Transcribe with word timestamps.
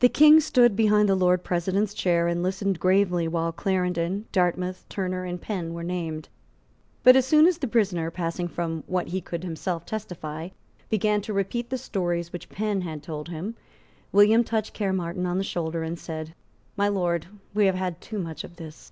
The 0.00 0.08
King 0.08 0.40
stood 0.40 0.74
behind 0.74 1.08
the 1.08 1.14
Lord 1.14 1.44
President's 1.44 1.94
chair 1.94 2.26
and 2.26 2.42
listened 2.42 2.80
gravely 2.80 3.28
while 3.28 3.52
Clarendon, 3.52 4.26
Dartmouth, 4.32 4.84
Turner 4.88 5.24
and 5.24 5.40
Penn 5.40 5.72
were 5.74 5.84
named. 5.84 6.28
But 7.04 7.14
as 7.14 7.24
soon 7.24 7.46
as 7.46 7.58
the 7.58 7.68
prisoner, 7.68 8.10
passing 8.10 8.48
from 8.48 8.82
what 8.88 9.06
he 9.06 9.20
could 9.20 9.44
himself 9.44 9.86
testify, 9.86 10.48
began 10.88 11.20
to 11.20 11.32
repeat 11.32 11.70
the 11.70 11.78
stories 11.78 12.32
which 12.32 12.48
Penn 12.48 12.80
had 12.80 13.00
told 13.00 13.28
him, 13.28 13.54
William 14.10 14.42
touched 14.42 14.74
Caermarthen 14.74 15.24
on 15.24 15.38
the 15.38 15.44
shoulder 15.44 15.84
and 15.84 15.96
said, 16.00 16.34
"My 16.76 16.88
Lord, 16.88 17.26
we 17.54 17.66
have 17.66 17.76
had 17.76 18.00
too 18.00 18.18
much 18.18 18.42
of 18.42 18.56
this." 18.56 18.90